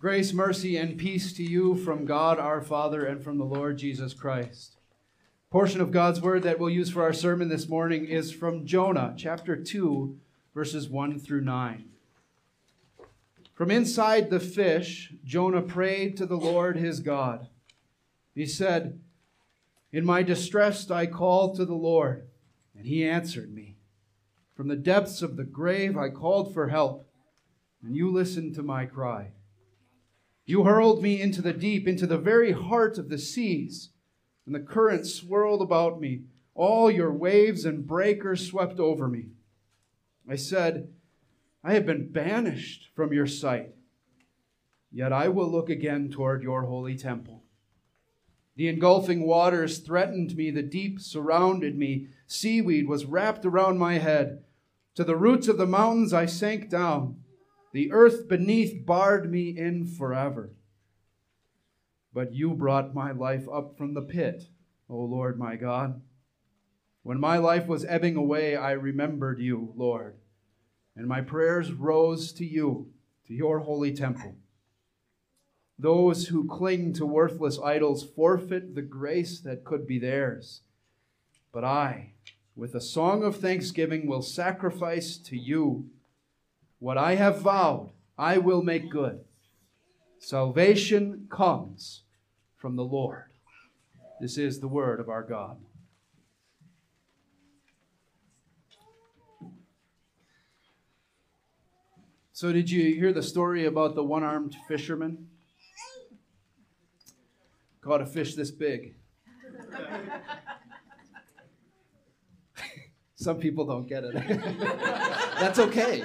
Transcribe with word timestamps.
Grace, 0.00 0.32
mercy, 0.32 0.76
and 0.76 0.96
peace 0.96 1.32
to 1.32 1.42
you 1.42 1.74
from 1.74 2.04
God 2.04 2.38
our 2.38 2.60
Father 2.60 3.04
and 3.04 3.20
from 3.20 3.36
the 3.36 3.44
Lord 3.44 3.78
Jesus 3.78 4.14
Christ. 4.14 4.76
Portion 5.50 5.80
of 5.80 5.90
God's 5.90 6.20
word 6.20 6.44
that 6.44 6.60
we'll 6.60 6.70
use 6.70 6.88
for 6.88 7.02
our 7.02 7.12
sermon 7.12 7.48
this 7.48 7.68
morning 7.68 8.04
is 8.04 8.30
from 8.30 8.64
Jonah, 8.64 9.14
chapter 9.16 9.56
2, 9.56 10.16
verses 10.54 10.88
1 10.88 11.18
through 11.18 11.40
9. 11.40 11.88
From 13.54 13.72
inside 13.72 14.30
the 14.30 14.38
fish, 14.38 15.14
Jonah 15.24 15.62
prayed 15.62 16.16
to 16.18 16.26
the 16.26 16.36
Lord 16.36 16.76
his 16.76 17.00
God. 17.00 17.48
He 18.36 18.46
said, 18.46 19.00
In 19.90 20.06
my 20.06 20.22
distress 20.22 20.88
I 20.92 21.06
called 21.06 21.56
to 21.56 21.64
the 21.64 21.74
Lord, 21.74 22.28
and 22.76 22.86
he 22.86 23.04
answered 23.04 23.52
me. 23.52 23.74
From 24.54 24.68
the 24.68 24.76
depths 24.76 25.22
of 25.22 25.36
the 25.36 25.42
grave 25.42 25.98
I 25.98 26.08
called 26.08 26.54
for 26.54 26.68
help, 26.68 27.10
and 27.82 27.96
you 27.96 28.12
listened 28.12 28.54
to 28.54 28.62
my 28.62 28.86
cry. 28.86 29.32
You 30.48 30.64
hurled 30.64 31.02
me 31.02 31.20
into 31.20 31.42
the 31.42 31.52
deep, 31.52 31.86
into 31.86 32.06
the 32.06 32.16
very 32.16 32.52
heart 32.52 32.96
of 32.96 33.10
the 33.10 33.18
seas, 33.18 33.90
and 34.46 34.54
the 34.54 34.60
currents 34.60 35.14
swirled 35.14 35.60
about 35.60 36.00
me. 36.00 36.22
All 36.54 36.90
your 36.90 37.12
waves 37.12 37.66
and 37.66 37.86
breakers 37.86 38.48
swept 38.48 38.80
over 38.80 39.08
me. 39.08 39.26
I 40.26 40.36
said, 40.36 40.88
I 41.62 41.74
have 41.74 41.84
been 41.84 42.10
banished 42.10 42.88
from 42.94 43.12
your 43.12 43.26
sight, 43.26 43.74
yet 44.90 45.12
I 45.12 45.28
will 45.28 45.52
look 45.52 45.68
again 45.68 46.08
toward 46.08 46.42
your 46.42 46.62
holy 46.62 46.96
temple. 46.96 47.44
The 48.56 48.68
engulfing 48.68 49.26
waters 49.26 49.80
threatened 49.80 50.34
me, 50.34 50.50
the 50.50 50.62
deep 50.62 50.98
surrounded 50.98 51.76
me, 51.76 52.06
seaweed 52.26 52.88
was 52.88 53.04
wrapped 53.04 53.44
around 53.44 53.76
my 53.76 53.98
head. 53.98 54.44
To 54.94 55.04
the 55.04 55.14
roots 55.14 55.46
of 55.46 55.58
the 55.58 55.66
mountains 55.66 56.14
I 56.14 56.24
sank 56.24 56.70
down. 56.70 57.16
The 57.72 57.92
earth 57.92 58.28
beneath 58.28 58.86
barred 58.86 59.30
me 59.30 59.56
in 59.56 59.86
forever. 59.86 60.50
But 62.12 62.34
you 62.34 62.54
brought 62.54 62.94
my 62.94 63.12
life 63.12 63.46
up 63.52 63.76
from 63.76 63.94
the 63.94 64.02
pit, 64.02 64.48
O 64.88 64.96
Lord 64.98 65.38
my 65.38 65.56
God. 65.56 66.00
When 67.02 67.20
my 67.20 67.38
life 67.38 67.66
was 67.66 67.84
ebbing 67.84 68.16
away, 68.16 68.56
I 68.56 68.72
remembered 68.72 69.38
you, 69.38 69.72
Lord, 69.76 70.16
and 70.96 71.06
my 71.06 71.20
prayers 71.20 71.72
rose 71.72 72.32
to 72.32 72.44
you, 72.44 72.90
to 73.26 73.34
your 73.34 73.60
holy 73.60 73.94
temple. 73.94 74.36
Those 75.78 76.26
who 76.28 76.48
cling 76.48 76.92
to 76.94 77.06
worthless 77.06 77.58
idols 77.60 78.02
forfeit 78.02 78.74
the 78.74 78.82
grace 78.82 79.38
that 79.40 79.64
could 79.64 79.86
be 79.86 79.98
theirs. 79.98 80.62
But 81.52 81.64
I, 81.64 82.14
with 82.56 82.74
a 82.74 82.80
song 82.80 83.22
of 83.22 83.36
thanksgiving, 83.36 84.06
will 84.06 84.22
sacrifice 84.22 85.16
to 85.18 85.36
you 85.36 85.90
what 86.78 86.96
I 86.98 87.14
have 87.16 87.40
vowed, 87.40 87.90
I 88.16 88.38
will 88.38 88.62
make 88.62 88.90
good. 88.90 89.20
Salvation 90.18 91.28
comes 91.30 92.02
from 92.56 92.76
the 92.76 92.84
Lord. 92.84 93.24
This 94.20 94.36
is 94.36 94.60
the 94.60 94.68
word 94.68 95.00
of 95.00 95.08
our 95.08 95.22
God. 95.22 95.58
So, 102.32 102.52
did 102.52 102.70
you 102.70 102.94
hear 102.94 103.12
the 103.12 103.22
story 103.22 103.66
about 103.66 103.96
the 103.96 104.04
one 104.04 104.22
armed 104.22 104.56
fisherman? 104.68 105.26
Caught 107.80 108.02
a 108.02 108.06
fish 108.06 108.36
this 108.36 108.52
big. 108.52 108.94
Some 113.16 113.38
people 113.38 113.64
don't 113.64 113.88
get 113.88 114.04
it. 114.04 114.14
that's 115.40 115.58
okay. 115.58 116.04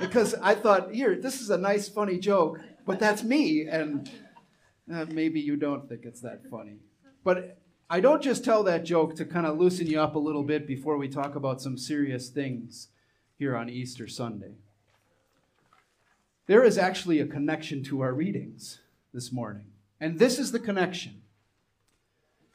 Because 0.00 0.34
I 0.34 0.54
thought, 0.54 0.92
here, 0.92 1.16
this 1.16 1.40
is 1.40 1.50
a 1.50 1.58
nice, 1.58 1.88
funny 1.88 2.18
joke, 2.18 2.60
but 2.86 2.98
that's 2.98 3.22
me, 3.22 3.66
and 3.66 4.10
uh, 4.92 5.06
maybe 5.10 5.40
you 5.40 5.56
don't 5.56 5.88
think 5.88 6.04
it's 6.04 6.20
that 6.20 6.48
funny. 6.50 6.76
But 7.24 7.58
I 7.88 8.00
don't 8.00 8.22
just 8.22 8.44
tell 8.44 8.62
that 8.64 8.84
joke 8.84 9.16
to 9.16 9.24
kind 9.24 9.46
of 9.46 9.58
loosen 9.58 9.86
you 9.86 10.00
up 10.00 10.14
a 10.14 10.18
little 10.18 10.42
bit 10.42 10.66
before 10.66 10.96
we 10.96 11.08
talk 11.08 11.34
about 11.34 11.60
some 11.60 11.76
serious 11.76 12.28
things 12.28 12.88
here 13.38 13.56
on 13.56 13.68
Easter 13.68 14.08
Sunday. 14.08 14.54
There 16.46 16.64
is 16.64 16.78
actually 16.78 17.20
a 17.20 17.26
connection 17.26 17.84
to 17.84 18.00
our 18.00 18.12
readings 18.12 18.80
this 19.12 19.30
morning, 19.32 19.66
and 20.00 20.18
this 20.18 20.38
is 20.38 20.52
the 20.52 20.60
connection 20.60 21.22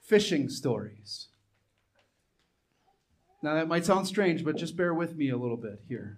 fishing 0.02 0.48
stories. 0.48 1.28
Now, 3.48 3.54
that 3.54 3.70
might 3.70 3.86
sound 3.86 4.06
strange, 4.06 4.44
but 4.44 4.58
just 4.58 4.76
bear 4.76 4.94
with 4.94 5.16
me 5.16 5.30
a 5.30 5.38
little 5.38 5.56
bit 5.56 5.80
here. 5.88 6.18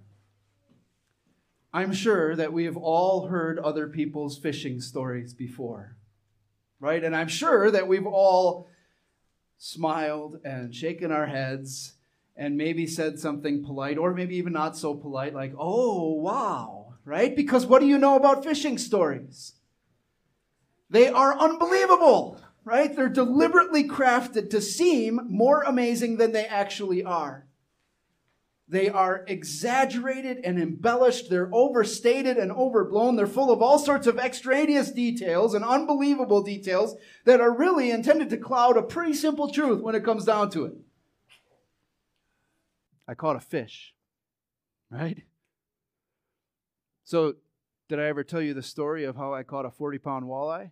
I'm 1.71 1.93
sure 1.93 2.35
that 2.35 2.51
we 2.51 2.65
have 2.65 2.75
all 2.75 3.27
heard 3.27 3.59
other 3.59 3.87
people's 3.87 4.39
fishing 4.39 4.81
stories 4.81 5.35
before, 5.35 5.95
right? 6.79 7.03
And 7.03 7.15
I'm 7.15 7.27
sure 7.27 7.69
that 7.69 7.87
we've 7.87 8.07
all 8.07 8.67
smiled 9.59 10.39
and 10.43 10.73
shaken 10.73 11.11
our 11.11 11.27
heads 11.27 11.93
and 12.35 12.57
maybe 12.57 12.87
said 12.87 13.19
something 13.19 13.63
polite 13.63 13.99
or 13.99 14.15
maybe 14.15 14.35
even 14.37 14.53
not 14.53 14.75
so 14.75 14.95
polite, 14.95 15.35
like, 15.35 15.53
oh, 15.55 16.13
wow, 16.13 16.95
right? 17.05 17.35
Because 17.35 17.63
what 17.63 17.79
do 17.81 17.85
you 17.85 17.99
know 17.99 18.15
about 18.15 18.43
fishing 18.43 18.79
stories? 18.79 19.53
They 20.89 21.09
are 21.09 21.37
unbelievable 21.37 22.41
right? 22.69 22.95
They're 22.95 23.09
deliberately 23.09 23.87
crafted 23.87 24.51
to 24.51 24.61
seem 24.61 25.19
more 25.27 25.63
amazing 25.63 26.17
than 26.17 26.33
they 26.33 26.45
actually 26.45 27.03
are. 27.03 27.47
They 28.67 28.89
are 28.89 29.25
exaggerated 29.27 30.41
and 30.43 30.59
embellished. 30.59 31.31
They're 31.31 31.49
overstated 31.51 32.37
and 32.37 32.51
overblown. 32.51 33.15
They're 33.15 33.25
full 33.25 33.51
of 33.51 33.63
all 33.63 33.79
sorts 33.79 34.05
of 34.05 34.19
extraneous 34.19 34.91
details 34.91 35.55
and 35.55 35.65
unbelievable 35.65 36.43
details 36.43 36.95
that 37.25 37.41
are 37.41 37.57
really 37.57 37.89
intended 37.89 38.29
to 38.29 38.37
cloud 38.37 38.77
a 38.77 38.83
pretty 38.83 39.15
simple 39.15 39.51
truth 39.51 39.81
when 39.81 39.95
it 39.95 40.05
comes 40.05 40.25
down 40.25 40.51
to 40.51 40.65
it. 40.65 40.73
I 43.07 43.15
caught 43.15 43.35
a 43.35 43.39
fish, 43.39 43.95
right? 44.91 45.23
So, 47.03 47.37
did 47.87 47.99
I 47.99 48.05
ever 48.05 48.23
tell 48.23 48.43
you 48.43 48.53
the 48.53 48.61
story 48.61 49.05
of 49.05 49.15
how 49.15 49.33
I 49.33 49.41
caught 49.41 49.65
a 49.65 49.71
40 49.71 49.97
pound 49.97 50.25
walleye? 50.25 50.69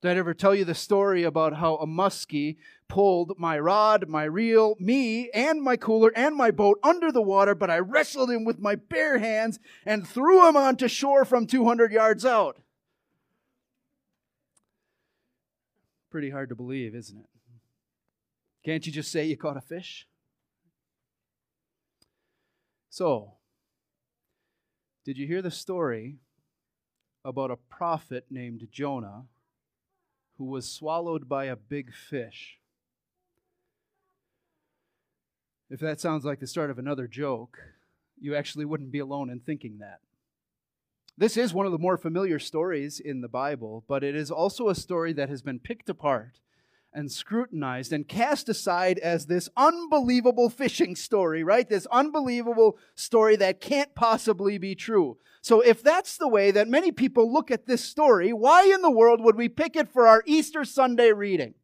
Did 0.00 0.12
I 0.12 0.18
ever 0.20 0.32
tell 0.32 0.54
you 0.54 0.64
the 0.64 0.76
story 0.76 1.24
about 1.24 1.54
how 1.54 1.74
a 1.76 1.86
muskie 1.86 2.56
pulled 2.88 3.32
my 3.36 3.58
rod, 3.58 4.08
my 4.08 4.24
reel, 4.24 4.76
me, 4.78 5.28
and 5.30 5.60
my 5.60 5.76
cooler 5.76 6.12
and 6.14 6.36
my 6.36 6.52
boat 6.52 6.78
under 6.84 7.10
the 7.10 7.22
water, 7.22 7.56
but 7.56 7.68
I 7.68 7.80
wrestled 7.80 8.30
him 8.30 8.44
with 8.44 8.60
my 8.60 8.76
bare 8.76 9.18
hands 9.18 9.58
and 9.84 10.06
threw 10.06 10.48
him 10.48 10.56
onto 10.56 10.86
shore 10.86 11.24
from 11.24 11.48
200 11.48 11.90
yards 11.90 12.24
out? 12.24 12.60
Pretty 16.10 16.30
hard 16.30 16.48
to 16.50 16.54
believe, 16.54 16.94
isn't 16.94 17.18
it? 17.18 17.26
Can't 18.64 18.86
you 18.86 18.92
just 18.92 19.10
say 19.10 19.24
you 19.24 19.36
caught 19.36 19.56
a 19.56 19.60
fish? 19.60 20.06
So, 22.88 23.32
did 25.04 25.18
you 25.18 25.26
hear 25.26 25.42
the 25.42 25.50
story 25.50 26.18
about 27.24 27.50
a 27.50 27.56
prophet 27.56 28.26
named 28.30 28.68
Jonah? 28.70 29.24
Who 30.38 30.44
was 30.44 30.70
swallowed 30.70 31.28
by 31.28 31.46
a 31.46 31.56
big 31.56 31.92
fish. 31.92 32.58
If 35.68 35.80
that 35.80 36.00
sounds 36.00 36.24
like 36.24 36.40
the 36.40 36.46
start 36.46 36.70
of 36.70 36.78
another 36.78 37.06
joke, 37.06 37.58
you 38.18 38.34
actually 38.34 38.64
wouldn't 38.64 38.92
be 38.92 39.00
alone 39.00 39.28
in 39.28 39.40
thinking 39.40 39.78
that. 39.78 40.00
This 41.18 41.36
is 41.36 41.52
one 41.52 41.66
of 41.66 41.72
the 41.72 41.78
more 41.78 41.98
familiar 41.98 42.38
stories 42.38 43.00
in 43.00 43.20
the 43.20 43.28
Bible, 43.28 43.84
but 43.88 44.04
it 44.04 44.14
is 44.14 44.30
also 44.30 44.68
a 44.68 44.74
story 44.74 45.12
that 45.14 45.28
has 45.28 45.42
been 45.42 45.58
picked 45.58 45.88
apart 45.88 46.38
and 46.98 47.12
scrutinized 47.12 47.92
and 47.92 48.08
cast 48.08 48.48
aside 48.48 48.98
as 48.98 49.26
this 49.26 49.48
unbelievable 49.56 50.50
fishing 50.50 50.96
story, 50.96 51.44
right? 51.44 51.68
This 51.68 51.86
unbelievable 51.92 52.76
story 52.96 53.36
that 53.36 53.60
can't 53.60 53.94
possibly 53.94 54.58
be 54.58 54.74
true. 54.74 55.16
So, 55.40 55.60
if 55.60 55.80
that's 55.80 56.16
the 56.16 56.26
way 56.26 56.50
that 56.50 56.66
many 56.66 56.90
people 56.90 57.32
look 57.32 57.52
at 57.52 57.66
this 57.66 57.84
story, 57.84 58.32
why 58.32 58.64
in 58.64 58.82
the 58.82 58.90
world 58.90 59.20
would 59.22 59.36
we 59.36 59.48
pick 59.48 59.76
it 59.76 59.88
for 59.88 60.08
our 60.08 60.24
Easter 60.26 60.64
Sunday 60.64 61.12
reading? 61.12 61.54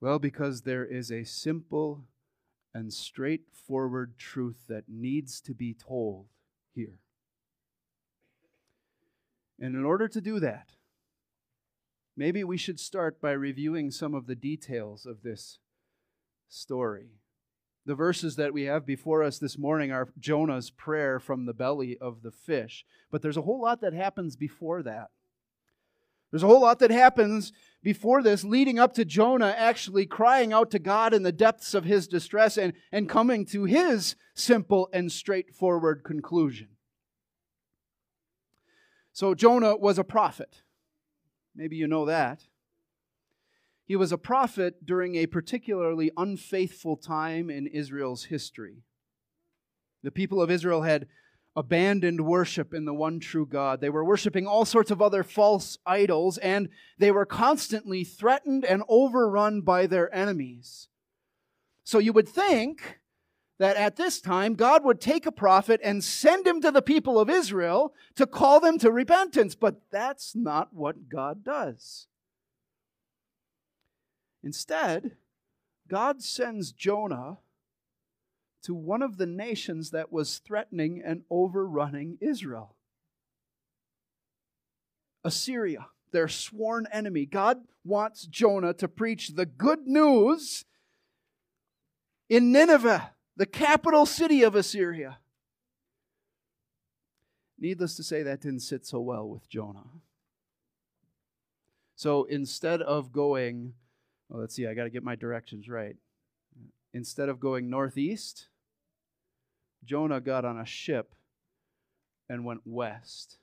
Well, 0.00 0.18
because 0.18 0.62
there 0.62 0.86
is 0.86 1.12
a 1.12 1.24
simple 1.24 2.06
and 2.72 2.90
straightforward 2.90 4.16
truth 4.16 4.64
that 4.70 4.84
needs 4.88 5.42
to 5.42 5.52
be 5.52 5.74
told 5.74 6.28
here. 6.74 6.98
And 9.60 9.76
in 9.76 9.84
order 9.84 10.08
to 10.08 10.20
do 10.22 10.40
that, 10.40 10.70
Maybe 12.16 12.44
we 12.44 12.56
should 12.56 12.78
start 12.78 13.20
by 13.20 13.32
reviewing 13.32 13.90
some 13.90 14.14
of 14.14 14.26
the 14.26 14.34
details 14.34 15.06
of 15.06 15.22
this 15.22 15.58
story. 16.48 17.12
The 17.86 17.94
verses 17.94 18.36
that 18.36 18.52
we 18.52 18.64
have 18.64 18.86
before 18.86 19.22
us 19.22 19.38
this 19.38 19.58
morning 19.58 19.90
are 19.90 20.12
Jonah's 20.18 20.70
prayer 20.70 21.18
from 21.18 21.46
the 21.46 21.54
belly 21.54 21.98
of 21.98 22.22
the 22.22 22.30
fish, 22.30 22.84
but 23.10 23.22
there's 23.22 23.36
a 23.36 23.42
whole 23.42 23.60
lot 23.60 23.80
that 23.80 23.92
happens 23.92 24.36
before 24.36 24.82
that. 24.82 25.08
There's 26.30 26.42
a 26.42 26.46
whole 26.46 26.62
lot 26.62 26.78
that 26.78 26.90
happens 26.90 27.52
before 27.82 28.22
this, 28.22 28.44
leading 28.44 28.78
up 28.78 28.94
to 28.94 29.04
Jonah 29.04 29.54
actually 29.56 30.06
crying 30.06 30.52
out 30.52 30.70
to 30.70 30.78
God 30.78 31.12
in 31.12 31.24
the 31.24 31.32
depths 31.32 31.74
of 31.74 31.84
his 31.84 32.06
distress 32.08 32.56
and, 32.56 32.72
and 32.90 33.08
coming 33.08 33.44
to 33.46 33.64
his 33.64 34.16
simple 34.34 34.88
and 34.92 35.12
straightforward 35.12 36.04
conclusion. 36.04 36.68
So, 39.12 39.34
Jonah 39.34 39.76
was 39.76 39.98
a 39.98 40.04
prophet. 40.04 40.61
Maybe 41.54 41.76
you 41.76 41.86
know 41.86 42.06
that. 42.06 42.42
He 43.84 43.96
was 43.96 44.12
a 44.12 44.18
prophet 44.18 44.86
during 44.86 45.16
a 45.16 45.26
particularly 45.26 46.10
unfaithful 46.16 46.96
time 46.96 47.50
in 47.50 47.66
Israel's 47.66 48.24
history. 48.24 48.84
The 50.02 50.10
people 50.10 50.40
of 50.40 50.50
Israel 50.50 50.82
had 50.82 51.08
abandoned 51.54 52.22
worship 52.22 52.72
in 52.72 52.86
the 52.86 52.94
one 52.94 53.20
true 53.20 53.44
God. 53.44 53.80
They 53.80 53.90
were 53.90 54.04
worshiping 54.04 54.46
all 54.46 54.64
sorts 54.64 54.90
of 54.90 55.02
other 55.02 55.22
false 55.22 55.76
idols, 55.84 56.38
and 56.38 56.68
they 56.98 57.10
were 57.10 57.26
constantly 57.26 58.04
threatened 58.04 58.64
and 58.64 58.82
overrun 58.88 59.60
by 59.60 59.86
their 59.86 60.12
enemies. 60.14 60.88
So 61.84 61.98
you 61.98 62.12
would 62.12 62.28
think 62.28 63.00
that 63.62 63.76
at 63.76 63.94
this 63.94 64.20
time 64.20 64.54
God 64.54 64.82
would 64.82 65.00
take 65.00 65.24
a 65.24 65.30
prophet 65.30 65.80
and 65.84 66.02
send 66.02 66.48
him 66.48 66.60
to 66.62 66.72
the 66.72 66.82
people 66.82 67.16
of 67.16 67.30
Israel 67.30 67.94
to 68.16 68.26
call 68.26 68.58
them 68.58 68.76
to 68.80 68.90
repentance, 68.90 69.54
but 69.54 69.82
that's 69.92 70.34
not 70.34 70.74
what 70.74 71.08
God 71.08 71.44
does. 71.44 72.08
Instead, 74.42 75.12
God 75.88 76.24
sends 76.24 76.72
Jonah 76.72 77.38
to 78.64 78.74
one 78.74 79.00
of 79.00 79.16
the 79.16 79.26
nations 79.26 79.92
that 79.92 80.10
was 80.10 80.38
threatening 80.38 81.00
and 81.04 81.22
overrunning 81.30 82.18
Israel 82.20 82.74
Assyria, 85.22 85.86
their 86.10 86.26
sworn 86.26 86.88
enemy. 86.92 87.26
God 87.26 87.58
wants 87.84 88.26
Jonah 88.26 88.74
to 88.74 88.88
preach 88.88 89.28
the 89.28 89.46
good 89.46 89.86
news 89.86 90.64
in 92.28 92.50
Nineveh, 92.50 93.12
the 93.36 93.46
capital 93.46 94.06
city 94.06 94.42
of 94.42 94.54
Assyria. 94.54 95.18
Needless 97.58 97.96
to 97.96 98.02
say, 98.02 98.22
that 98.22 98.40
didn't 98.40 98.60
sit 98.60 98.84
so 98.84 99.00
well 99.00 99.28
with 99.28 99.48
Jonah. 99.48 99.86
So 101.94 102.24
instead 102.24 102.82
of 102.82 103.12
going, 103.12 103.74
well, 104.28 104.40
let's 104.40 104.54
see, 104.54 104.66
I 104.66 104.74
got 104.74 104.84
to 104.84 104.90
get 104.90 105.04
my 105.04 105.14
directions 105.14 105.68
right. 105.68 105.96
Instead 106.92 107.28
of 107.28 107.38
going 107.38 107.70
northeast, 107.70 108.48
Jonah 109.84 110.20
got 110.20 110.44
on 110.44 110.58
a 110.58 110.66
ship 110.66 111.14
and 112.28 112.44
went 112.44 112.62
west. 112.64 113.38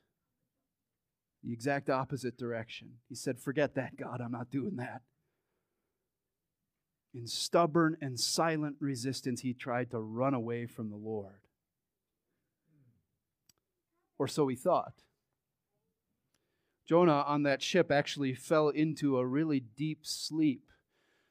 The 1.43 1.53
exact 1.53 1.89
opposite 1.89 2.37
direction. 2.37 2.89
He 3.07 3.15
said, 3.15 3.39
Forget 3.39 3.75
that, 3.75 3.95
God, 3.95 4.19
I'm 4.21 4.31
not 4.31 4.51
doing 4.51 4.75
that. 4.75 5.01
In 7.13 7.27
stubborn 7.27 7.97
and 8.01 8.19
silent 8.19 8.75
resistance, 8.79 9.41
he 9.41 9.53
tried 9.53 9.91
to 9.91 9.99
run 9.99 10.33
away 10.33 10.65
from 10.65 10.89
the 10.89 10.95
Lord. 10.95 11.41
Or 14.17 14.27
so 14.27 14.47
he 14.47 14.55
thought. 14.55 15.03
Jonah 16.87 17.23
on 17.27 17.43
that 17.43 17.61
ship 17.61 17.91
actually 17.91 18.33
fell 18.33 18.69
into 18.69 19.17
a 19.17 19.25
really 19.25 19.59
deep 19.59 19.99
sleep 20.03 20.69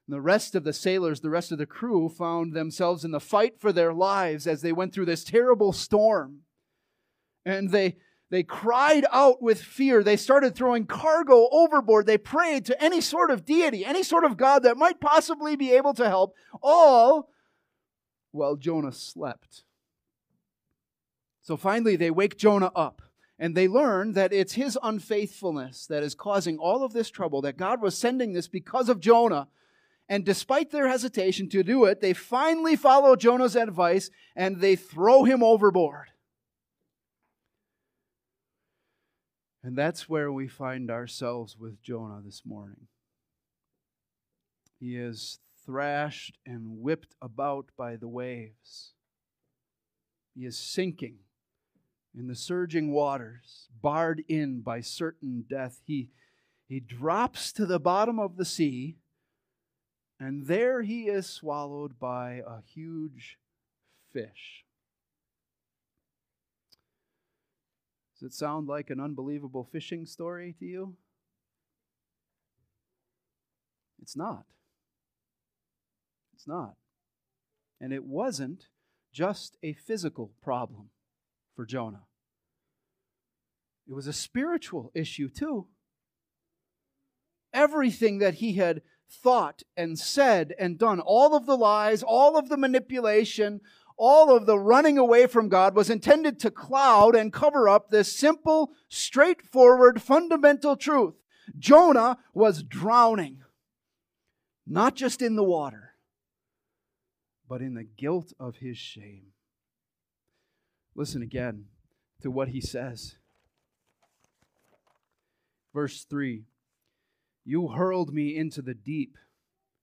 and 0.08 0.14
the 0.14 0.22
rest 0.22 0.54
of 0.54 0.64
the 0.64 0.72
sailors, 0.72 1.20
the 1.20 1.28
rest 1.28 1.52
of 1.52 1.58
the 1.58 1.66
crew, 1.66 2.08
found 2.08 2.54
themselves 2.54 3.04
in 3.04 3.10
the 3.10 3.20
fight 3.20 3.60
for 3.60 3.74
their 3.74 3.92
lives 3.92 4.46
as 4.46 4.62
they 4.62 4.72
went 4.72 4.94
through 4.94 5.04
this 5.04 5.22
terrible 5.22 5.70
storm. 5.70 6.44
And 7.44 7.70
they, 7.70 7.98
they 8.30 8.42
cried 8.42 9.06
out 9.10 9.40
with 9.40 9.62
fear. 9.62 10.02
They 10.02 10.16
started 10.16 10.54
throwing 10.54 10.86
cargo 10.86 11.48
overboard. 11.50 12.06
They 12.06 12.18
prayed 12.18 12.66
to 12.66 12.82
any 12.82 13.00
sort 13.00 13.30
of 13.30 13.44
deity, 13.44 13.84
any 13.84 14.02
sort 14.02 14.24
of 14.24 14.36
God 14.36 14.64
that 14.64 14.76
might 14.76 15.00
possibly 15.00 15.56
be 15.56 15.72
able 15.72 15.94
to 15.94 16.08
help, 16.08 16.34
all 16.62 17.30
while 18.32 18.56
Jonah 18.56 18.92
slept. 18.92 19.64
So 21.40 21.56
finally, 21.56 21.96
they 21.96 22.10
wake 22.10 22.36
Jonah 22.36 22.70
up 22.76 23.00
and 23.38 23.54
they 23.54 23.68
learn 23.68 24.12
that 24.12 24.32
it's 24.32 24.52
his 24.52 24.78
unfaithfulness 24.82 25.86
that 25.86 26.02
is 26.02 26.14
causing 26.14 26.58
all 26.58 26.84
of 26.84 26.92
this 26.92 27.08
trouble, 27.08 27.40
that 27.42 27.56
God 27.56 27.80
was 27.80 27.96
sending 27.96 28.34
this 28.34 28.48
because 28.48 28.90
of 28.90 29.00
Jonah 29.00 29.48
and 30.08 30.24
despite 30.24 30.70
their 30.70 30.88
hesitation 30.88 31.48
to 31.50 31.62
do 31.62 31.84
it, 31.84 32.00
they 32.00 32.14
finally 32.14 32.76
follow 32.76 33.14
Jonah's 33.14 33.56
advice 33.56 34.10
and 34.34 34.60
they 34.60 34.74
throw 34.74 35.24
him 35.24 35.42
overboard. 35.42 36.08
And 39.62 39.76
that's 39.76 40.08
where 40.08 40.32
we 40.32 40.48
find 40.48 40.90
ourselves 40.90 41.56
with 41.58 41.82
Jonah 41.82 42.20
this 42.24 42.42
morning. 42.44 42.86
He 44.78 44.96
is 44.96 45.40
thrashed 45.64 46.38
and 46.46 46.80
whipped 46.80 47.16
about 47.20 47.66
by 47.76 47.96
the 47.96 48.08
waves. 48.08 48.92
He 50.34 50.46
is 50.46 50.56
sinking 50.56 51.18
in 52.16 52.28
the 52.28 52.36
surging 52.36 52.92
waters, 52.92 53.68
barred 53.82 54.24
in 54.28 54.60
by 54.60 54.80
certain 54.80 55.44
death. 55.48 55.80
He, 55.84 56.10
he 56.68 56.80
drops 56.80 57.52
to 57.52 57.66
the 57.66 57.80
bottom 57.80 58.18
of 58.18 58.36
the 58.36 58.44
sea 58.44 58.98
and 60.20 60.46
there 60.46 60.82
he 60.82 61.08
is 61.08 61.26
swallowed 61.26 61.98
by 61.98 62.42
a 62.46 62.60
huge 62.62 63.38
fish. 64.12 64.64
Does 68.18 68.32
it 68.32 68.34
sound 68.34 68.66
like 68.66 68.90
an 68.90 69.00
unbelievable 69.00 69.68
fishing 69.70 70.04
story 70.04 70.54
to 70.58 70.64
you? 70.64 70.96
It's 74.02 74.16
not. 74.16 74.44
It's 76.34 76.46
not. 76.46 76.74
And 77.80 77.92
it 77.92 78.04
wasn't 78.04 78.68
just 79.12 79.56
a 79.62 79.72
physical 79.72 80.32
problem 80.42 80.90
for 81.54 81.64
Jonah, 81.64 82.04
it 83.88 83.94
was 83.94 84.06
a 84.06 84.12
spiritual 84.12 84.90
issue 84.94 85.28
too. 85.28 85.66
Everything 87.52 88.18
that 88.18 88.34
he 88.34 88.54
had 88.54 88.82
thought 89.10 89.62
and 89.76 89.98
said 89.98 90.54
and 90.58 90.78
done, 90.78 91.00
all 91.00 91.34
of 91.34 91.46
the 91.46 91.56
lies, 91.56 92.02
all 92.02 92.36
of 92.36 92.48
the 92.48 92.58
manipulation, 92.58 93.60
all 93.98 94.34
of 94.34 94.46
the 94.46 94.58
running 94.58 94.96
away 94.96 95.26
from 95.26 95.48
God 95.48 95.74
was 95.74 95.90
intended 95.90 96.38
to 96.40 96.50
cloud 96.50 97.14
and 97.14 97.32
cover 97.32 97.68
up 97.68 97.90
this 97.90 98.16
simple, 98.16 98.72
straightforward, 98.88 100.00
fundamental 100.00 100.76
truth. 100.76 101.14
Jonah 101.58 102.18
was 102.32 102.62
drowning, 102.62 103.42
not 104.66 104.94
just 104.94 105.20
in 105.20 105.36
the 105.36 105.44
water, 105.44 105.94
but 107.48 107.60
in 107.60 107.74
the 107.74 107.84
guilt 107.84 108.32
of 108.38 108.56
his 108.56 108.78
shame. 108.78 109.32
Listen 110.94 111.22
again 111.22 111.66
to 112.22 112.30
what 112.30 112.48
he 112.48 112.60
says. 112.60 113.16
Verse 115.74 116.04
3 116.04 116.44
you 117.48 117.68
hurled 117.68 118.12
me 118.12 118.36
into 118.36 118.60
the 118.60 118.74
deep, 118.74 119.16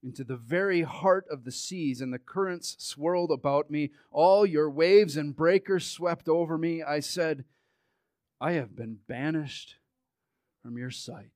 into 0.06 0.24
the 0.24 0.38
very 0.38 0.84
heart 0.84 1.26
of 1.32 1.44
the 1.44 1.52
seas, 1.52 2.00
and 2.00 2.14
the 2.14 2.20
currents 2.20 2.76
swirled 2.78 3.32
about 3.32 3.72
me. 3.72 3.92
All 4.12 4.46
your 4.46 4.70
waves 4.70 5.18
and 5.18 5.36
breakers 5.36 5.84
swept 5.84 6.30
over 6.30 6.60
me. 6.60 6.84
I 6.84 7.00
said, 7.00 7.44
I 8.40 8.52
have 8.52 8.76
been 8.76 9.00
banished 9.08 9.78
from 10.62 10.78
your 10.78 10.92
sight. 10.92 11.32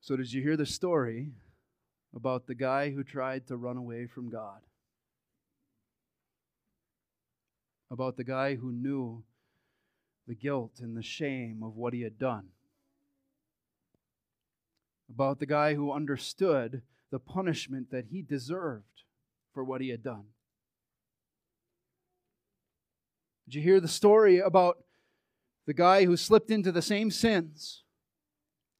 So, 0.00 0.16
did 0.16 0.32
you 0.32 0.40
hear 0.42 0.56
the 0.56 0.64
story 0.64 1.32
about 2.16 2.46
the 2.46 2.54
guy 2.54 2.90
who 2.90 3.04
tried 3.04 3.46
to 3.48 3.58
run 3.58 3.76
away 3.76 4.06
from 4.06 4.30
God? 4.30 4.60
About 7.90 8.16
the 8.16 8.24
guy 8.24 8.54
who 8.54 8.72
knew 8.72 9.22
the 10.26 10.34
guilt 10.34 10.80
and 10.80 10.96
the 10.96 11.02
shame 11.02 11.62
of 11.62 11.76
what 11.76 11.92
he 11.92 12.00
had 12.00 12.18
done. 12.18 12.48
About 15.12 15.40
the 15.40 15.46
guy 15.46 15.74
who 15.74 15.92
understood 15.92 16.82
the 17.10 17.18
punishment 17.18 17.90
that 17.90 18.06
he 18.06 18.22
deserved 18.22 19.02
for 19.52 19.64
what 19.64 19.80
he 19.80 19.88
had 19.88 20.02
done. 20.02 20.26
Did 23.46 23.56
you 23.56 23.62
hear 23.62 23.80
the 23.80 23.88
story 23.88 24.38
about 24.38 24.78
the 25.66 25.74
guy 25.74 26.04
who 26.04 26.16
slipped 26.16 26.50
into 26.50 26.70
the 26.70 26.82
same 26.82 27.10
sins, 27.10 27.82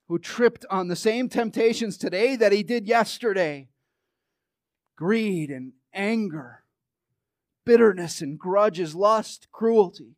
who 0.07 0.19
tripped 0.19 0.65
on 0.71 0.89
the 0.89 0.97
same 0.97 1.29
temptations 1.29 1.99
today 1.99 2.37
that 2.37 2.53
he 2.53 2.63
did 2.63 2.87
yesterday? 2.87 3.69
Greed 4.97 5.51
and 5.51 5.73
anger, 5.93 6.63
bitterness 7.65 8.21
and 8.21 8.39
grudges, 8.39 8.95
lust, 8.95 9.49
cruelty. 9.51 10.15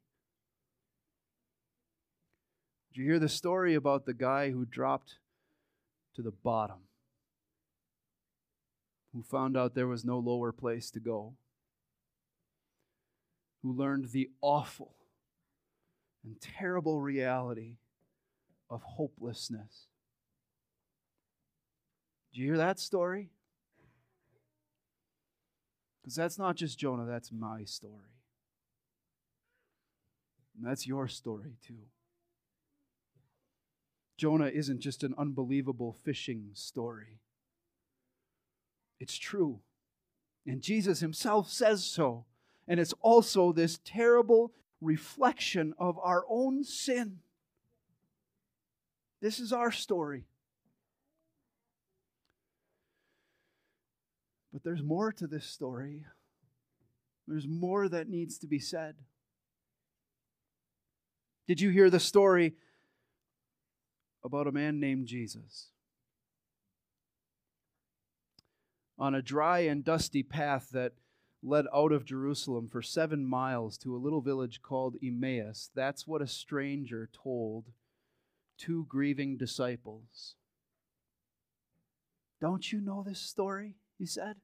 Did 2.92 3.00
you 3.00 3.06
hear 3.06 3.18
the 3.18 3.28
story 3.28 3.74
about 3.74 4.04
the 4.04 4.14
guy 4.14 4.50
who 4.50 4.66
dropped 4.66 5.16
to 6.14 6.22
the 6.22 6.30
bottom? 6.30 6.78
Who 9.12 9.22
found 9.22 9.56
out 9.56 9.74
there 9.74 9.86
was 9.86 10.04
no 10.04 10.18
lower 10.18 10.52
place 10.52 10.90
to 10.92 11.00
go? 11.00 11.34
Who 13.62 13.72
learned 13.72 14.10
the 14.10 14.30
awful 14.40 14.94
and 16.24 16.40
terrible 16.40 17.00
reality 17.00 17.76
of 18.70 18.82
hopelessness. 18.82 19.86
Do 22.32 22.40
you 22.40 22.46
hear 22.46 22.56
that 22.56 22.78
story? 22.78 23.30
Because 26.00 26.16
that's 26.16 26.38
not 26.38 26.56
just 26.56 26.78
Jonah, 26.78 27.04
that's 27.04 27.30
my 27.30 27.64
story. 27.64 28.16
And 30.56 30.66
that's 30.66 30.86
your 30.86 31.06
story 31.08 31.56
too. 31.66 31.86
Jonah 34.16 34.46
isn't 34.46 34.80
just 34.80 35.02
an 35.02 35.14
unbelievable 35.18 35.96
fishing 36.04 36.50
story. 36.54 37.18
It's 39.00 39.16
true. 39.16 39.60
And 40.46 40.60
Jesus 40.60 41.00
himself 41.00 41.50
says 41.50 41.84
so. 41.84 42.24
And 42.68 42.78
it's 42.78 42.94
also 43.00 43.52
this 43.52 43.80
terrible 43.84 44.52
reflection 44.80 45.74
of 45.78 45.98
our 45.98 46.24
own 46.28 46.64
sin. 46.64 47.18
This 49.20 49.38
is 49.40 49.52
our 49.52 49.72
story. 49.72 50.24
But 54.52 54.62
there's 54.64 54.82
more 54.82 55.12
to 55.12 55.26
this 55.26 55.46
story. 55.46 56.04
There's 57.26 57.46
more 57.46 57.88
that 57.88 58.08
needs 58.08 58.38
to 58.38 58.46
be 58.46 58.58
said. 58.58 58.96
Did 61.46 61.60
you 61.60 61.70
hear 61.70 61.88
the 61.88 62.00
story 62.00 62.54
about 64.24 64.46
a 64.46 64.52
man 64.52 64.80
named 64.80 65.06
Jesus? 65.06 65.68
On 68.98 69.14
a 69.14 69.22
dry 69.22 69.60
and 69.60 69.84
dusty 69.84 70.22
path 70.22 70.68
that 70.72 70.92
led 71.42 71.66
out 71.74 71.92
of 71.92 72.04
Jerusalem 72.04 72.68
for 72.68 72.82
seven 72.82 73.26
miles 73.26 73.76
to 73.78 73.96
a 73.96 73.98
little 73.98 74.20
village 74.20 74.62
called 74.62 74.96
Emmaus, 75.02 75.70
that's 75.74 76.06
what 76.06 76.22
a 76.22 76.26
stranger 76.26 77.08
told 77.12 77.72
two 78.58 78.86
grieving 78.88 79.36
disciples. 79.36 80.34
Don't 82.40 82.72
you 82.72 82.80
know 82.80 83.02
this 83.02 83.20
story? 83.20 83.76
He 83.98 84.06
said. 84.06 84.36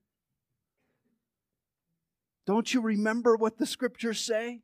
Don't 2.47 2.73
you 2.73 2.81
remember 2.81 3.37
what 3.37 3.59
the 3.59 3.67
scriptures 3.67 4.21
say? 4.21 4.63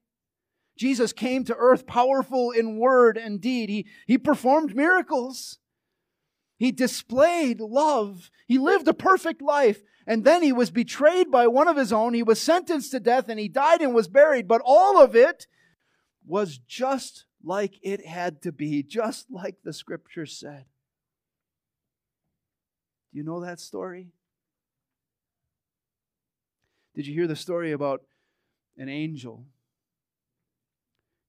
Jesus 0.76 1.12
came 1.12 1.44
to 1.44 1.56
earth 1.56 1.86
powerful 1.86 2.50
in 2.50 2.78
word 2.78 3.16
and 3.16 3.40
deed. 3.40 3.68
He, 3.68 3.86
he 4.06 4.18
performed 4.18 4.74
miracles. 4.74 5.58
He 6.56 6.72
displayed 6.72 7.60
love. 7.60 8.30
He 8.46 8.58
lived 8.58 8.88
a 8.88 8.94
perfect 8.94 9.40
life. 9.40 9.82
And 10.06 10.24
then 10.24 10.42
he 10.42 10.52
was 10.52 10.70
betrayed 10.70 11.30
by 11.30 11.46
one 11.46 11.68
of 11.68 11.76
his 11.76 11.92
own. 11.92 12.12
He 12.12 12.22
was 12.22 12.40
sentenced 12.40 12.90
to 12.90 13.00
death 13.00 13.28
and 13.28 13.38
he 13.38 13.48
died 13.48 13.80
and 13.80 13.94
was 13.94 14.08
buried. 14.08 14.48
But 14.48 14.62
all 14.64 15.00
of 15.00 15.14
it 15.14 15.46
was 16.26 16.58
just 16.58 17.24
like 17.42 17.78
it 17.82 18.06
had 18.06 18.42
to 18.42 18.52
be, 18.52 18.82
just 18.82 19.30
like 19.30 19.56
the 19.62 19.72
scripture 19.72 20.26
said. 20.26 20.64
Do 23.12 23.18
you 23.18 23.24
know 23.24 23.40
that 23.40 23.60
story? 23.60 24.08
Did 26.94 27.06
you 27.06 27.14
hear 27.14 27.26
the 27.26 27.36
story 27.36 27.72
about 27.72 28.02
an 28.76 28.88
angel 28.88 29.46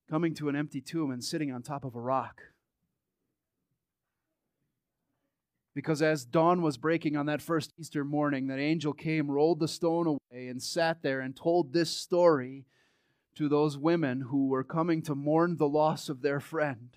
coming 0.10 0.34
to 0.36 0.50
an 0.50 0.56
empty 0.56 0.82
tomb 0.82 1.12
and 1.12 1.24
sitting 1.24 1.52
on 1.52 1.62
top 1.62 1.84
of 1.86 1.96
a 1.96 2.02
rock? 2.02 2.42
Because 5.74 6.02
as 6.02 6.24
dawn 6.24 6.62
was 6.62 6.78
breaking 6.78 7.18
on 7.18 7.26
that 7.26 7.42
first 7.42 7.74
Easter 7.78 8.06
morning, 8.06 8.48
that 8.48 8.60
angel 8.60 8.94
came, 8.94 9.30
rolled 9.30 9.60
the 9.60 9.68
stone 9.68 10.08
away, 10.08 10.48
and 10.48 10.64
sat 10.64 11.04
there 11.04 11.20
and 11.20 11.36
told 11.36 11.74
this 11.74 11.90
story 11.90 12.66
to 13.36 13.50
those 13.50 13.78
women 13.78 14.22
who 14.30 14.48
were 14.48 14.64
coming 14.64 15.02
to 15.02 15.14
mourn 15.14 15.58
the 15.58 15.68
loss 15.68 16.08
of 16.08 16.22
their 16.22 16.40
friend. 16.40 16.92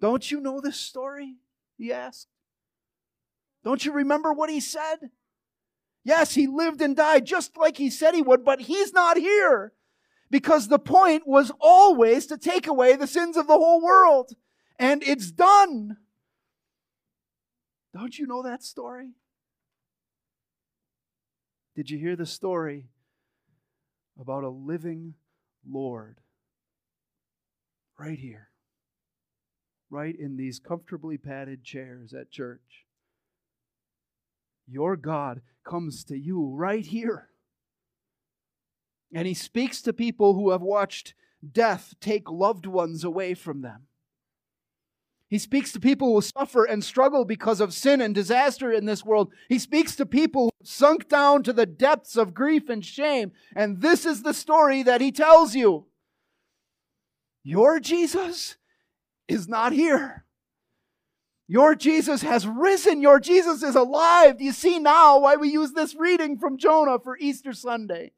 Don't 0.00 0.30
you 0.30 0.40
know 0.40 0.60
this 0.60 0.78
story? 0.78 1.34
He 1.76 1.92
asked. 1.92 2.28
Don't 3.62 3.84
you 3.84 3.92
remember 3.92 4.32
what 4.32 4.48
he 4.48 4.60
said? 4.60 5.10
Yes, 6.02 6.34
he 6.34 6.46
lived 6.46 6.80
and 6.80 6.96
died 6.96 7.26
just 7.26 7.58
like 7.58 7.76
he 7.76 7.90
said 7.90 8.14
he 8.14 8.22
would, 8.22 8.42
but 8.42 8.62
he's 8.62 8.94
not 8.94 9.18
here. 9.18 9.74
Because 10.30 10.68
the 10.68 10.78
point 10.78 11.26
was 11.26 11.50
always 11.60 12.26
to 12.26 12.38
take 12.38 12.66
away 12.66 12.94
the 12.96 13.06
sins 13.06 13.36
of 13.36 13.46
the 13.46 13.54
whole 13.54 13.82
world. 13.82 14.32
And 14.78 15.02
it's 15.02 15.30
done. 15.30 15.96
Don't 17.92 18.16
you 18.16 18.26
know 18.26 18.42
that 18.42 18.62
story? 18.62 19.10
Did 21.74 21.90
you 21.90 21.98
hear 21.98 22.14
the 22.14 22.26
story 22.26 22.86
about 24.18 24.44
a 24.44 24.48
living 24.48 25.14
Lord? 25.68 26.18
Right 27.98 28.18
here. 28.18 28.48
Right 29.90 30.14
in 30.16 30.36
these 30.36 30.60
comfortably 30.60 31.18
padded 31.18 31.64
chairs 31.64 32.14
at 32.14 32.30
church. 32.30 32.86
Your 34.68 34.96
God 34.96 35.40
comes 35.64 36.04
to 36.04 36.16
you 36.16 36.52
right 36.54 36.86
here. 36.86 37.29
And 39.12 39.26
he 39.26 39.34
speaks 39.34 39.82
to 39.82 39.92
people 39.92 40.34
who 40.34 40.50
have 40.50 40.62
watched 40.62 41.14
death 41.52 41.94
take 42.00 42.30
loved 42.30 42.66
ones 42.66 43.04
away 43.04 43.34
from 43.34 43.62
them. 43.62 43.86
He 45.28 45.38
speaks 45.38 45.70
to 45.72 45.80
people 45.80 46.12
who 46.12 46.20
suffer 46.20 46.64
and 46.64 46.82
struggle 46.82 47.24
because 47.24 47.60
of 47.60 47.72
sin 47.72 48.00
and 48.00 48.12
disaster 48.12 48.72
in 48.72 48.84
this 48.84 49.04
world. 49.04 49.32
He 49.48 49.60
speaks 49.60 49.94
to 49.96 50.04
people 50.04 50.46
who 50.58 50.66
sunk 50.66 51.08
down 51.08 51.44
to 51.44 51.52
the 51.52 51.66
depths 51.66 52.16
of 52.16 52.34
grief 52.34 52.68
and 52.68 52.84
shame. 52.84 53.30
And 53.54 53.80
this 53.80 54.04
is 54.04 54.22
the 54.22 54.34
story 54.34 54.82
that 54.82 55.00
he 55.00 55.12
tells 55.12 55.54
you. 55.54 55.86
Your 57.44 57.78
Jesus 57.78 58.56
is 59.28 59.46
not 59.48 59.72
here. 59.72 60.24
Your 61.46 61.76
Jesus 61.76 62.22
has 62.22 62.46
risen. 62.46 63.00
Your 63.00 63.20
Jesus 63.20 63.62
is 63.62 63.76
alive. 63.76 64.38
Do 64.38 64.44
you 64.44 64.52
see 64.52 64.80
now 64.80 65.20
why 65.20 65.36
we 65.36 65.48
use 65.48 65.72
this 65.72 65.94
reading 65.94 66.38
from 66.38 66.58
Jonah 66.58 66.98
for 66.98 67.16
Easter 67.18 67.52
Sunday? 67.52 68.12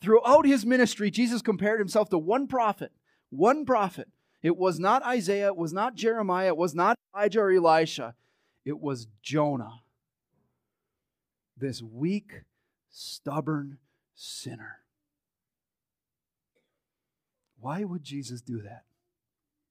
Throughout 0.00 0.46
his 0.46 0.64
ministry, 0.64 1.10
Jesus 1.10 1.42
compared 1.42 1.80
himself 1.80 2.08
to 2.10 2.18
one 2.18 2.46
prophet, 2.46 2.92
one 3.30 3.64
prophet. 3.64 4.08
It 4.42 4.56
was 4.56 4.78
not 4.78 5.02
Isaiah, 5.04 5.48
it 5.48 5.56
was 5.56 5.72
not 5.72 5.96
Jeremiah, 5.96 6.48
it 6.48 6.56
was 6.56 6.74
not 6.74 6.96
Elijah 7.14 7.40
or 7.40 7.50
Elisha. 7.50 8.14
It 8.64 8.78
was 8.78 9.08
Jonah, 9.22 9.80
this 11.56 11.82
weak, 11.82 12.42
stubborn 12.90 13.78
sinner. 14.14 14.80
Why 17.60 17.82
would 17.82 18.04
Jesus 18.04 18.40
do 18.40 18.62
that? 18.62 18.84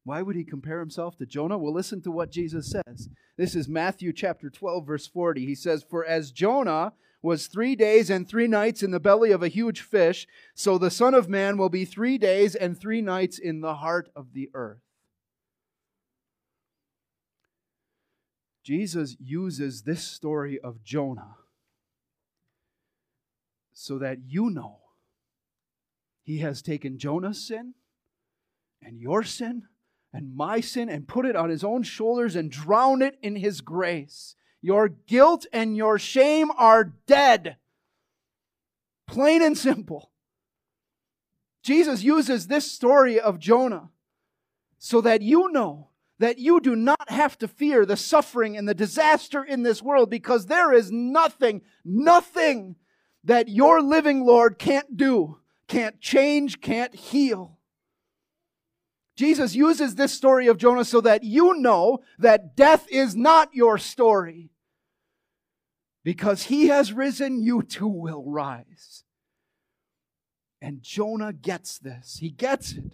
Why 0.03 0.21
would 0.21 0.35
he 0.35 0.43
compare 0.43 0.79
himself 0.79 1.17
to 1.17 1.25
Jonah? 1.25 1.57
Well, 1.57 1.73
listen 1.73 2.01
to 2.01 2.11
what 2.11 2.31
Jesus 2.31 2.71
says. 2.71 3.09
This 3.37 3.55
is 3.55 3.67
Matthew 3.67 4.13
chapter 4.13 4.49
12, 4.49 4.85
verse 4.85 5.07
40. 5.07 5.45
He 5.45 5.55
says, 5.55 5.85
For 5.89 6.05
as 6.05 6.31
Jonah 6.31 6.93
was 7.21 7.47
three 7.47 7.75
days 7.75 8.09
and 8.09 8.27
three 8.27 8.47
nights 8.47 8.83
in 8.83 8.91
the 8.91 8.99
belly 8.99 9.31
of 9.31 9.41
a 9.41 9.47
huge 9.47 9.81
fish, 9.81 10.27
so 10.53 10.77
the 10.77 10.91
Son 10.91 11.13
of 11.13 11.27
Man 11.27 11.57
will 11.57 11.69
be 11.69 11.85
three 11.85 12.17
days 12.17 12.55
and 12.55 12.79
three 12.79 13.01
nights 13.01 13.39
in 13.39 13.61
the 13.61 13.75
heart 13.75 14.09
of 14.15 14.33
the 14.33 14.49
earth. 14.53 14.81
Jesus 18.63 19.15
uses 19.19 19.83
this 19.83 20.03
story 20.03 20.59
of 20.59 20.83
Jonah 20.83 21.37
so 23.71 23.97
that 23.99 24.17
you 24.27 24.49
know 24.49 24.79
he 26.21 26.39
has 26.39 26.61
taken 26.61 26.97
Jonah's 26.97 27.47
sin 27.47 27.75
and 28.81 28.99
your 28.99 29.23
sin 29.23 29.63
and 30.11 30.35
my 30.35 30.59
sin 30.59 30.89
and 30.89 31.07
put 31.07 31.25
it 31.25 31.35
on 31.37 31.49
his 31.49 31.63
own 31.63 31.83
shoulders 31.83 32.35
and 32.35 32.51
drown 32.51 33.01
it 33.01 33.17
in 33.21 33.37
his 33.37 33.61
grace. 33.61 34.35
Your 34.67 34.89
guilt 34.89 35.45
and 35.53 35.77
your 35.77 35.97
shame 35.97 36.51
are 36.57 36.83
dead. 36.83 37.55
Plain 39.07 39.41
and 39.41 39.57
simple. 39.57 40.11
Jesus 41.63 42.03
uses 42.03 42.47
this 42.47 42.69
story 42.69 43.17
of 43.17 43.39
Jonah 43.39 43.91
so 44.77 44.99
that 44.99 45.21
you 45.21 45.49
know 45.53 45.91
that 46.19 46.37
you 46.37 46.59
do 46.59 46.75
not 46.75 47.09
have 47.09 47.37
to 47.37 47.47
fear 47.47 47.85
the 47.85 47.95
suffering 47.95 48.57
and 48.57 48.67
the 48.67 48.73
disaster 48.73 49.41
in 49.41 49.63
this 49.63 49.81
world 49.81 50.09
because 50.09 50.47
there 50.47 50.73
is 50.73 50.91
nothing, 50.91 51.61
nothing 51.85 52.75
that 53.23 53.47
your 53.47 53.81
living 53.81 54.25
Lord 54.25 54.59
can't 54.59 54.97
do, 54.97 55.37
can't 55.69 56.01
change, 56.01 56.59
can't 56.59 56.93
heal. 56.93 57.57
Jesus 59.15 59.55
uses 59.55 59.95
this 59.95 60.11
story 60.11 60.47
of 60.47 60.57
Jonah 60.57 60.83
so 60.83 60.99
that 60.99 61.23
you 61.23 61.53
know 61.53 61.99
that 62.19 62.57
death 62.57 62.85
is 62.91 63.15
not 63.15 63.53
your 63.53 63.77
story. 63.77 64.51
Because 66.07 66.43
he 66.43 66.69
has 66.69 66.93
risen, 66.93 67.41
you 67.41 67.61
too 67.61 67.89
will 67.89 68.23
rise. 68.25 69.03
And 70.61 70.81
Jonah 70.81 71.33
gets 71.33 71.77
this. 71.77 72.19
He 72.21 72.29
gets 72.29 72.71
it. 72.71 72.93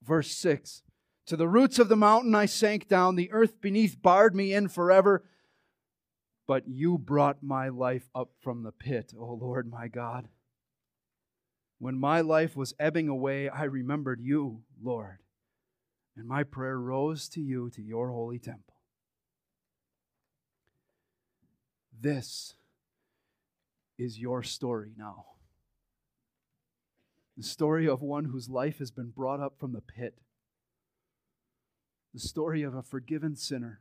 Verse 0.00 0.30
6 0.30 0.84
To 1.26 1.36
the 1.36 1.48
roots 1.48 1.80
of 1.80 1.88
the 1.88 1.96
mountain 1.96 2.32
I 2.32 2.46
sank 2.46 2.86
down, 2.86 3.16
the 3.16 3.32
earth 3.32 3.60
beneath 3.60 4.00
barred 4.00 4.36
me 4.36 4.54
in 4.54 4.68
forever. 4.68 5.24
But 6.46 6.68
you 6.68 6.96
brought 6.96 7.42
my 7.42 7.70
life 7.70 8.08
up 8.14 8.30
from 8.40 8.62
the 8.62 8.70
pit, 8.70 9.12
O 9.18 9.34
Lord 9.34 9.68
my 9.68 9.88
God. 9.88 10.28
When 11.80 11.98
my 11.98 12.20
life 12.20 12.54
was 12.54 12.72
ebbing 12.78 13.08
away, 13.08 13.48
I 13.48 13.64
remembered 13.64 14.20
you, 14.20 14.62
Lord, 14.80 15.18
and 16.16 16.28
my 16.28 16.44
prayer 16.44 16.78
rose 16.78 17.28
to 17.30 17.40
you, 17.40 17.68
to 17.70 17.82
your 17.82 18.12
holy 18.12 18.38
temple. 18.38 18.73
This 22.00 22.54
is 23.98 24.18
your 24.18 24.42
story 24.42 24.92
now. 24.96 25.26
The 27.36 27.42
story 27.42 27.88
of 27.88 28.02
one 28.02 28.26
whose 28.26 28.48
life 28.48 28.78
has 28.78 28.90
been 28.90 29.10
brought 29.10 29.40
up 29.40 29.58
from 29.58 29.72
the 29.72 29.80
pit. 29.80 30.14
The 32.12 32.20
story 32.20 32.62
of 32.62 32.74
a 32.74 32.82
forgiven 32.82 33.34
sinner, 33.34 33.80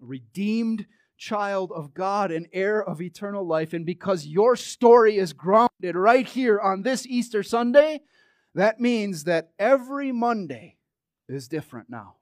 a 0.00 0.06
redeemed 0.06 0.86
child 1.16 1.72
of 1.72 1.94
God 1.94 2.30
and 2.30 2.48
heir 2.52 2.82
of 2.82 3.00
eternal 3.00 3.46
life. 3.46 3.72
And 3.72 3.84
because 3.84 4.26
your 4.26 4.54
story 4.54 5.16
is 5.16 5.32
grounded 5.32 5.94
right 5.94 6.26
here 6.26 6.60
on 6.60 6.82
this 6.82 7.06
Easter 7.06 7.42
Sunday, 7.42 8.02
that 8.54 8.80
means 8.80 9.24
that 9.24 9.50
every 9.58 10.12
Monday 10.12 10.76
is 11.28 11.48
different 11.48 11.88
now. 11.88 12.16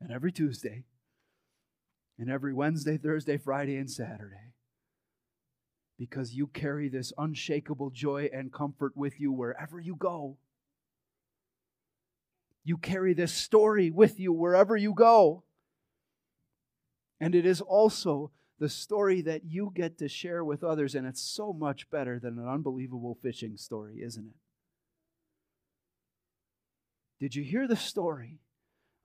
And 0.00 0.10
every 0.10 0.32
Tuesday, 0.32 0.84
and 2.20 2.30
every 2.30 2.52
Wednesday, 2.52 2.98
Thursday, 2.98 3.38
Friday, 3.38 3.76
and 3.76 3.90
Saturday. 3.90 4.52
Because 5.98 6.34
you 6.34 6.46
carry 6.48 6.88
this 6.88 7.14
unshakable 7.16 7.90
joy 7.90 8.28
and 8.32 8.52
comfort 8.52 8.94
with 8.94 9.18
you 9.18 9.32
wherever 9.32 9.80
you 9.80 9.96
go. 9.96 10.36
You 12.62 12.76
carry 12.76 13.14
this 13.14 13.32
story 13.32 13.90
with 13.90 14.20
you 14.20 14.34
wherever 14.34 14.76
you 14.76 14.92
go. 14.92 15.44
And 17.18 17.34
it 17.34 17.46
is 17.46 17.62
also 17.62 18.30
the 18.58 18.68
story 18.68 19.22
that 19.22 19.46
you 19.46 19.72
get 19.74 19.96
to 19.98 20.08
share 20.08 20.44
with 20.44 20.62
others, 20.62 20.94
and 20.94 21.06
it's 21.06 21.22
so 21.22 21.54
much 21.54 21.88
better 21.88 22.18
than 22.18 22.38
an 22.38 22.46
unbelievable 22.46 23.16
fishing 23.22 23.56
story, 23.56 24.02
isn't 24.02 24.26
it? 24.26 24.34
Did 27.18 27.34
you 27.34 27.42
hear 27.42 27.66
the 27.66 27.76
story 27.76 28.40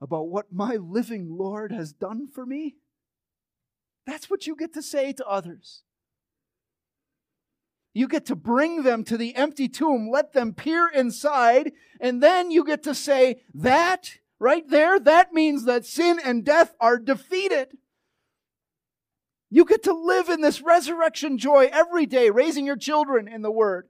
about 0.02 0.28
what 0.28 0.52
my 0.52 0.76
living 0.76 1.28
Lord 1.30 1.72
has 1.72 1.94
done 1.94 2.28
for 2.28 2.44
me? 2.44 2.76
That's 4.06 4.30
what 4.30 4.46
you 4.46 4.54
get 4.54 4.72
to 4.74 4.82
say 4.82 5.12
to 5.14 5.26
others. 5.26 5.82
You 7.92 8.08
get 8.08 8.26
to 8.26 8.36
bring 8.36 8.82
them 8.82 9.04
to 9.04 9.16
the 9.16 9.34
empty 9.34 9.68
tomb, 9.68 10.10
let 10.10 10.32
them 10.32 10.52
peer 10.52 10.88
inside, 10.88 11.72
and 11.98 12.22
then 12.22 12.50
you 12.50 12.62
get 12.62 12.82
to 12.82 12.94
say, 12.94 13.40
That 13.54 14.18
right 14.38 14.68
there, 14.68 15.00
that 15.00 15.32
means 15.32 15.64
that 15.64 15.86
sin 15.86 16.20
and 16.22 16.44
death 16.44 16.74
are 16.78 16.98
defeated. 16.98 17.78
You 19.48 19.64
get 19.64 19.82
to 19.84 19.94
live 19.94 20.28
in 20.28 20.40
this 20.40 20.60
resurrection 20.60 21.38
joy 21.38 21.70
every 21.72 22.04
day, 22.04 22.30
raising 22.30 22.66
your 22.66 22.76
children 22.76 23.28
in 23.28 23.42
the 23.42 23.50
Word, 23.50 23.88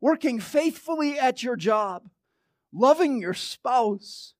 working 0.00 0.40
faithfully 0.40 1.18
at 1.18 1.42
your 1.42 1.56
job, 1.56 2.08
loving 2.72 3.20
your 3.20 3.34
spouse. 3.34 4.34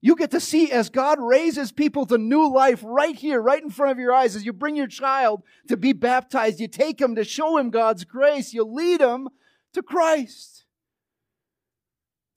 You 0.00 0.14
get 0.14 0.30
to 0.30 0.40
see 0.40 0.70
as 0.70 0.90
God 0.90 1.18
raises 1.20 1.72
people 1.72 2.06
to 2.06 2.18
new 2.18 2.52
life 2.52 2.82
right 2.84 3.16
here, 3.16 3.40
right 3.40 3.62
in 3.62 3.70
front 3.70 3.90
of 3.90 3.98
your 3.98 4.12
eyes. 4.12 4.36
As 4.36 4.44
you 4.44 4.52
bring 4.52 4.76
your 4.76 4.86
child 4.86 5.42
to 5.66 5.76
be 5.76 5.92
baptized, 5.92 6.60
you 6.60 6.68
take 6.68 7.00
him 7.00 7.16
to 7.16 7.24
show 7.24 7.58
him 7.58 7.70
God's 7.70 8.04
grace, 8.04 8.54
you 8.54 8.64
lead 8.64 9.00
him 9.00 9.28
to 9.72 9.82
Christ. 9.82 10.64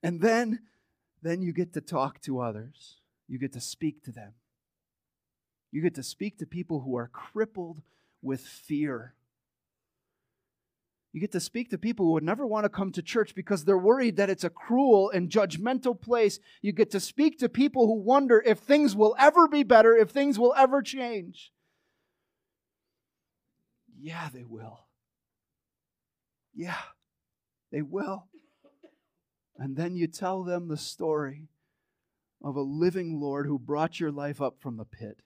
And 0.02 0.22
then, 0.22 0.62
then 1.22 1.44
you 1.44 1.54
get 1.54 1.74
to 1.74 1.82
talk 1.82 2.22
to 2.22 2.40
others. 2.40 2.98
You 3.28 3.38
get 3.38 3.54
to 3.54 3.62
speak 3.62 4.04
to 4.06 4.12
them. 4.12 4.34
You 5.72 5.82
get 5.82 5.96
to 5.96 6.04
speak 6.04 6.40
to 6.40 6.46
people 6.46 6.82
who 6.82 6.98
are 6.98 7.08
crippled 7.08 7.82
with 8.22 8.42
fear. 8.42 9.14
You 11.14 11.20
get 11.20 11.34
to 11.34 11.42
speak 11.42 11.70
to 11.70 11.78
people 11.78 12.06
who 12.06 12.14
would 12.14 12.24
never 12.24 12.48
want 12.48 12.64
to 12.64 12.70
come 12.70 12.92
to 12.94 13.02
church 13.02 13.36
because 13.36 13.66
they're 13.66 13.78
worried 13.78 14.16
that 14.16 14.30
it's 14.30 14.46
a 14.46 14.50
cruel 14.50 15.10
and 15.10 15.30
judgmental 15.30 16.00
place. 16.00 16.40
You 16.62 16.72
get 16.72 16.92
to 16.92 17.02
speak 17.02 17.40
to 17.40 17.50
people 17.50 17.86
who 17.86 18.02
wonder 18.02 18.42
if 18.46 18.60
things 18.60 18.96
will 18.96 19.16
ever 19.20 19.48
be 19.48 19.64
better, 19.64 19.96
if 19.96 20.10
things 20.10 20.40
will 20.40 20.54
ever 20.56 20.82
change. 20.82 21.52
Yeah, 24.00 24.30
they 24.34 24.46
will. 24.46 24.88
Yeah, 26.56 26.82
they 27.72 27.82
will. 27.82 28.28
And 29.58 29.76
then 29.76 29.96
you 29.96 30.08
tell 30.08 30.44
them 30.44 30.70
the 30.70 30.78
story 30.78 31.50
of 32.42 32.56
a 32.56 32.62
living 32.62 33.20
Lord 33.20 33.46
who 33.46 33.60
brought 33.60 34.00
your 34.00 34.12
life 34.12 34.42
up 34.42 34.56
from 34.60 34.78
the 34.78 34.86
pit. 34.86 35.22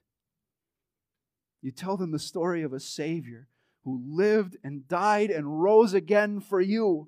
You 1.62 1.72
tell 1.72 1.96
them 1.96 2.12
the 2.12 2.20
story 2.20 2.64
of 2.64 2.74
a 2.74 2.80
Savior 2.80 3.48
who 3.86 4.02
lived 4.06 4.58
and 4.64 4.88
died 4.88 5.30
and 5.30 5.62
rose 5.62 5.94
again 5.94 6.42
for 6.42 6.60
you. 6.60 7.08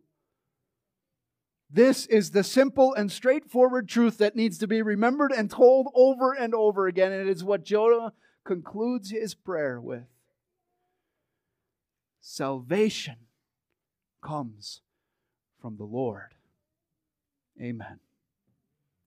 This 1.69 2.05
is 2.05 2.31
the 2.31 2.43
simple 2.43 2.93
and 2.93 3.11
straightforward 3.11 3.89
truth 3.89 4.19
that 4.19 4.35
needs 4.35 4.57
to 4.59 4.67
be 4.67 4.81
remembered 4.81 5.31
and 5.31 5.51
told 5.51 5.87
over 5.93 6.31
and 6.31 6.53
over 6.53 6.87
again. 6.87 7.11
And 7.11 7.27
it 7.27 7.31
is 7.31 7.43
what 7.43 7.65
Jonah 7.65 8.13
concludes 8.45 9.09
his 9.09 9.33
prayer 9.33 9.81
with 9.81 10.05
Salvation 12.21 13.15
comes 14.21 14.81
from 15.61 15.77
the 15.77 15.83
Lord. 15.83 16.35
Amen. 17.61 17.99